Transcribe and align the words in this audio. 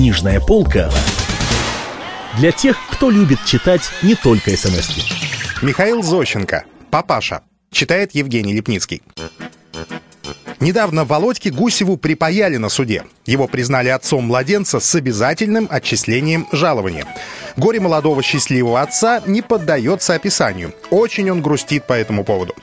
Книжная 0.00 0.40
полка 0.40 0.90
для 2.38 2.52
тех, 2.52 2.78
кто 2.90 3.10
любит 3.10 3.38
читать 3.44 3.82
не 4.00 4.14
только 4.14 4.56
смс 4.56 4.88
-ки. 4.88 5.02
Михаил 5.60 6.02
Зощенко, 6.02 6.64
папаша, 6.90 7.42
читает 7.70 8.14
Евгений 8.14 8.54
Лепницкий. 8.54 9.02
Недавно 10.60 11.06
Володьке 11.06 11.50
Гусеву 11.50 11.96
припаяли 11.96 12.58
на 12.58 12.68
суде. 12.68 13.04
Его 13.24 13.48
признали 13.48 13.88
отцом 13.88 14.24
младенца 14.24 14.78
с 14.78 14.94
обязательным 14.94 15.66
отчислением 15.70 16.46
жалования. 16.52 17.06
Горе 17.56 17.80
молодого 17.80 18.22
счастливого 18.22 18.82
отца 18.82 19.22
не 19.26 19.40
поддается 19.40 20.14
описанию. 20.14 20.74
Очень 20.90 21.30
он 21.30 21.40
грустит 21.40 21.86
по 21.86 21.94
этому 21.94 22.24
поводу. 22.24 22.54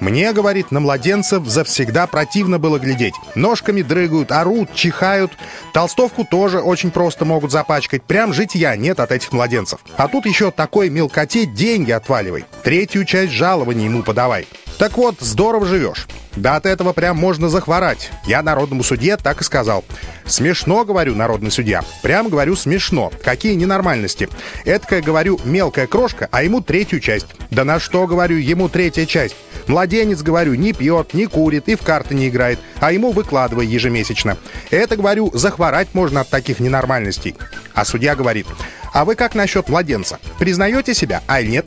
Мне, 0.00 0.32
говорит, 0.32 0.70
на 0.70 0.80
младенцев 0.80 1.46
завсегда 1.46 2.06
противно 2.06 2.58
было 2.58 2.78
глядеть. 2.78 3.14
Ножками 3.34 3.82
дрыгают, 3.82 4.32
орут, 4.32 4.72
чихают. 4.74 5.32
Толстовку 5.74 6.24
тоже 6.24 6.60
очень 6.60 6.90
просто 6.90 7.26
могут 7.26 7.52
запачкать. 7.52 8.02
Прям 8.02 8.32
житья 8.32 8.74
нет 8.76 8.98
от 8.98 9.12
этих 9.12 9.30
младенцев. 9.30 9.80
А 9.98 10.08
тут 10.08 10.24
еще 10.24 10.50
такой 10.52 10.88
мелкоте 10.88 11.44
деньги 11.44 11.90
отваливай. 11.90 12.46
Третью 12.64 13.04
часть 13.04 13.32
жалования 13.32 13.84
ему 13.84 14.02
подавай. 14.02 14.48
Так 14.78 14.96
вот, 14.96 15.16
здорово 15.20 15.66
живешь. 15.66 16.08
Да 16.36 16.56
от 16.56 16.66
этого 16.66 16.92
прям 16.92 17.16
можно 17.16 17.48
захворать. 17.48 18.10
Я 18.26 18.42
народному 18.42 18.82
судье 18.82 19.16
так 19.16 19.40
и 19.40 19.44
сказал. 19.44 19.84
Смешно, 20.24 20.84
говорю, 20.84 21.14
народный 21.14 21.50
судья. 21.50 21.82
Прям 22.02 22.28
говорю, 22.28 22.56
смешно. 22.56 23.12
Какие 23.22 23.54
ненормальности. 23.54 24.28
Эдакая, 24.64 25.02
говорю, 25.02 25.38
мелкая 25.44 25.86
крошка, 25.86 26.28
а 26.30 26.42
ему 26.42 26.62
третью 26.62 27.00
часть. 27.00 27.26
Да 27.50 27.64
на 27.64 27.78
что, 27.78 28.06
говорю, 28.06 28.36
ему 28.36 28.68
третья 28.68 29.04
часть? 29.04 29.36
Младенец, 29.66 30.22
говорю, 30.22 30.54
не 30.54 30.72
пьет, 30.72 31.14
не 31.14 31.26
курит 31.26 31.68
и 31.68 31.76
в 31.76 31.82
карты 31.82 32.14
не 32.14 32.28
играет, 32.28 32.58
а 32.80 32.92
ему 32.92 33.12
выкладывай 33.12 33.66
ежемесячно. 33.66 34.36
Это, 34.70 34.96
говорю, 34.96 35.30
захворать 35.34 35.88
можно 35.94 36.22
от 36.22 36.28
таких 36.28 36.58
ненормальностей. 36.60 37.36
А 37.74 37.84
судья 37.84 38.16
говорит, 38.16 38.46
а 38.92 39.04
вы 39.04 39.14
как 39.14 39.34
насчет 39.34 39.68
младенца? 39.68 40.18
Признаете 40.38 40.94
себя, 40.94 41.22
а 41.26 41.42
нет? 41.42 41.66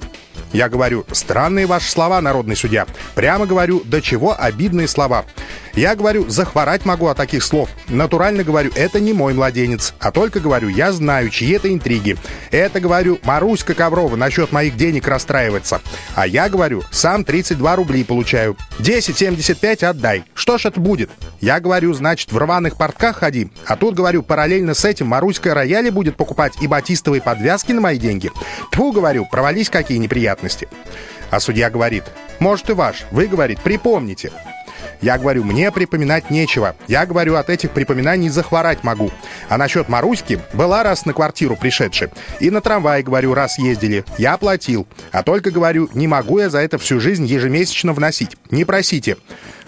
Я 0.56 0.70
говорю, 0.70 1.06
странные 1.12 1.66
ваши 1.66 1.92
слова, 1.92 2.22
народный 2.22 2.56
судья. 2.56 2.88
Прямо 3.14 3.46
говорю, 3.46 3.82
до 3.84 4.02
чего 4.02 4.34
обидные 4.40 4.88
слова. 4.88 5.26
Я 5.74 5.96
говорю, 5.96 6.30
захворать 6.30 6.86
могу 6.86 7.08
от 7.08 7.18
таких 7.18 7.44
слов. 7.44 7.68
Натурально 7.90 8.46
говорю, 8.46 8.72
это 8.74 9.02
не 9.02 9.12
мой 9.12 9.34
младенец. 9.34 9.94
А 10.00 10.14
только 10.14 10.40
говорю, 10.40 10.70
я 10.70 10.94
знаю, 10.94 11.30
чьи 11.30 11.52
это 11.52 11.74
интриги. 11.74 12.16
Это, 12.52 12.80
говорю, 12.80 13.20
Маруська 13.24 13.74
Коврова 13.74 14.16
насчет 14.16 14.54
моих 14.54 14.78
денег 14.78 15.10
расстраивается. 15.10 15.82
А 16.16 16.26
я 16.26 16.48
говорю, 16.48 16.84
сам 16.90 17.26
32 17.26 17.76
рублей 17.76 18.06
получаю. 18.06 18.56
10,75 18.80 19.84
отдай. 19.84 20.24
Что 20.34 20.58
ж 20.58 20.68
это 20.68 20.80
будет? 20.80 21.10
Я 21.46 21.60
говорю, 21.60 21.94
значит, 21.94 22.32
в 22.32 22.38
рваных 22.40 22.76
портках 22.76 23.18
ходи. 23.18 23.52
А 23.68 23.76
тут, 23.76 23.94
говорю, 23.94 24.24
параллельно 24.24 24.74
с 24.74 24.84
этим 24.84 25.06
Маруська 25.06 25.54
рояли 25.54 25.92
будет 25.92 26.18
покупать 26.18 26.54
и 26.60 26.66
батистовые 26.66 27.22
подвязки 27.22 27.72
на 27.72 27.82
мои 27.82 28.00
деньги. 28.00 28.32
Тьфу, 28.72 28.92
говорю, 28.92 29.28
провались 29.30 29.70
какие 29.70 30.00
неприятности. 30.00 30.68
А 31.30 31.40
судья 31.40 31.70
говорит, 31.70 32.04
может 32.40 32.72
и 32.72 32.74
ваш. 32.74 33.06
Вы, 33.12 33.28
говорит, 33.28 33.62
припомните. 33.62 34.32
Я 35.06 35.20
говорю, 35.20 35.44
мне 35.44 35.72
припоминать 35.72 36.32
нечего. 36.32 36.76
Я 36.88 37.06
говорю, 37.06 37.36
от 37.36 37.52
этих 37.52 37.70
припоминаний 37.70 38.28
захворать 38.28 38.84
могу. 38.84 39.12
А 39.50 39.56
насчет 39.56 39.88
Маруськи, 39.88 40.40
была 40.52 40.82
раз 40.82 41.06
на 41.06 41.14
квартиру 41.14 41.56
пришедшая. 41.56 42.10
И 42.40 42.50
на 42.50 42.60
трамвае, 42.60 43.04
говорю, 43.04 43.36
раз 43.36 43.60
ездили. 43.60 44.04
Я 44.18 44.36
платил. 44.38 44.88
А 45.12 45.22
только, 45.22 45.52
говорю, 45.52 45.92
не 45.94 46.08
могу 46.08 46.40
я 46.40 46.50
за 46.50 46.58
это 46.58 46.80
всю 46.80 47.00
жизнь 47.00 47.26
ежемесячно 47.28 47.94
вносить. 47.94 48.36
Не 48.50 48.66
просите. 48.66 49.18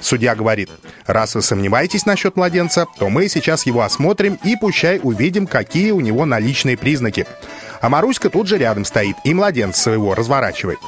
Судья 0.02 0.34
говорит, 0.34 0.72
раз 1.06 1.36
вы 1.36 1.44
сомневаетесь 1.44 2.08
насчет 2.08 2.36
младенца, 2.36 2.88
то 2.98 3.08
мы 3.08 3.30
сейчас 3.30 3.68
его 3.68 3.84
осмотрим 3.84 4.40
и 4.44 4.56
пущай 4.56 5.00
увидим, 5.04 5.46
какие 5.46 5.92
у 5.92 6.00
него 6.00 6.26
наличные 6.26 6.78
признаки. 6.78 7.28
А 7.80 7.90
Маруська 7.90 8.32
тут 8.32 8.48
же 8.48 8.58
рядом 8.58 8.86
стоит 8.86 9.18
и 9.24 9.36
младенца 9.36 9.84
своего 9.84 10.16
разворачивает. 10.16 10.80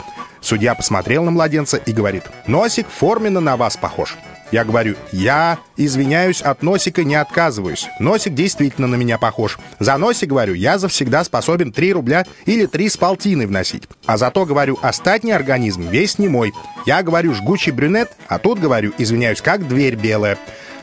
Судья 0.42 0.74
посмотрел 0.74 1.24
на 1.24 1.30
младенца 1.30 1.78
и 1.78 1.92
говорит, 1.92 2.24
«Носик 2.48 2.88
форменно 2.88 3.42
на 3.42 3.58
вас 3.58 3.78
похож». 3.78 4.18
Я 4.52 4.66
говорю, 4.66 4.96
я, 5.12 5.60
извиняюсь, 5.78 6.42
от 6.42 6.64
носика 6.64 7.04
не 7.04 7.16
отказываюсь. 7.16 7.88
Носик 8.00 8.34
действительно 8.34 8.88
на 8.88 8.96
меня 8.96 9.18
похож. 9.18 9.60
За 9.80 9.98
носик, 9.98 10.30
говорю, 10.30 10.56
я 10.56 10.80
завсегда 10.80 11.24
способен 11.24 11.72
3 11.72 11.94
рубля 11.94 12.26
или 12.46 12.66
3 12.66 12.90
с 12.90 12.98
полтиной 12.98 13.46
вносить. 13.46 13.84
А 14.06 14.18
зато, 14.18 14.46
говорю, 14.46 14.80
остатний 14.82 15.32
организм 15.32 15.88
весь 15.90 16.18
не 16.18 16.28
мой. 16.28 16.52
Я 16.88 17.04
говорю, 17.04 17.36
жгучий 17.36 17.72
брюнет, 17.72 18.10
а 18.28 18.40
тут, 18.40 18.60
говорю, 18.60 18.92
извиняюсь, 18.98 19.42
как 19.42 19.68
дверь 19.68 19.96
белая. 19.96 20.38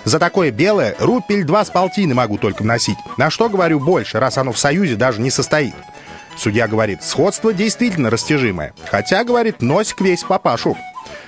За 0.05 0.21
такое 0.21 0.53
белое 0.53 0.95
рупель 1.01 1.43
два 1.43 1.65
с 1.65 1.71
полтины 1.71 2.15
могу 2.15 2.39
только 2.39 2.63
вносить. 2.63 2.99
На 3.17 3.31
что, 3.31 3.49
говорю, 3.49 3.81
больше, 3.81 4.21
раз 4.21 4.39
оно 4.39 4.53
в 4.53 4.59
союзе 4.59 4.95
даже 4.95 5.21
не 5.21 5.31
состоит. 5.31 5.75
Судья 6.37 6.69
говорит, 6.69 7.03
сходство 7.03 7.53
действительно 7.53 8.11
растяжимое. 8.11 8.73
Хотя, 8.89 9.25
говорит, 9.25 9.63
носик 9.63 10.01
весь 10.01 10.23
папашу. 10.23 10.77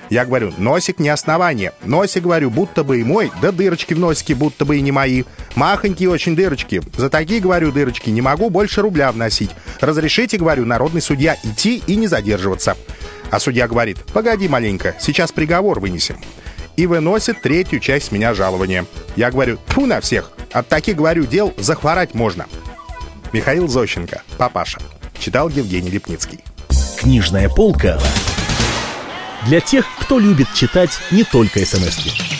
Я 0.09 0.25
говорю, 0.25 0.51
носик 0.57 0.99
не 0.99 1.09
основание. 1.09 1.73
Носик, 1.83 2.23
говорю, 2.23 2.49
будто 2.49 2.83
бы 2.83 2.99
и 2.99 3.03
мой, 3.03 3.31
да 3.41 3.51
дырочки 3.51 3.93
в 3.93 3.99
носике 3.99 4.33
будто 4.33 4.65
бы 4.65 4.77
и 4.77 4.81
не 4.81 4.91
мои. 4.91 5.23
Махонькие 5.55 6.09
очень 6.09 6.35
дырочки. 6.35 6.81
За 6.97 7.09
такие, 7.09 7.39
говорю, 7.39 7.71
дырочки 7.71 8.09
не 8.09 8.21
могу 8.21 8.49
больше 8.49 8.81
рубля 8.81 9.11
вносить. 9.11 9.51
Разрешите, 9.79 10.37
говорю, 10.37 10.65
народный 10.65 11.01
судья 11.01 11.37
идти 11.43 11.83
и 11.85 11.95
не 11.95 12.07
задерживаться. 12.07 12.75
А 13.29 13.39
судья 13.39 13.67
говорит, 13.67 13.97
погоди 14.11 14.47
маленько, 14.47 14.95
сейчас 14.99 15.31
приговор 15.31 15.79
вынесем. 15.79 16.17
И 16.75 16.87
выносит 16.87 17.41
третью 17.41 17.79
часть 17.79 18.11
меня 18.11 18.33
жалования. 18.33 18.85
Я 19.15 19.29
говорю, 19.29 19.59
тьфу 19.67 19.85
на 19.85 20.01
всех. 20.01 20.31
От 20.51 20.67
таких, 20.67 20.95
говорю, 20.95 21.25
дел 21.25 21.53
захворать 21.57 22.15
можно. 22.15 22.47
Михаил 23.31 23.67
Зощенко, 23.67 24.23
папаша. 24.37 24.79
Читал 25.19 25.49
Евгений 25.49 25.91
Лепницкий. 25.91 26.39
Книжная 26.97 27.49
полка 27.49 27.99
для 29.45 29.61
тех, 29.61 29.85
кто 29.99 30.19
любит 30.19 30.53
читать 30.53 30.91
не 31.11 31.23
только 31.23 31.65
смс 31.65 31.97
-ки. 31.99 32.38